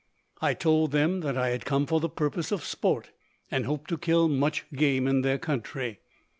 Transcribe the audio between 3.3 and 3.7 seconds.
and